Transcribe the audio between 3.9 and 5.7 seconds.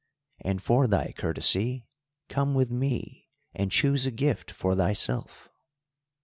a gift for thyself."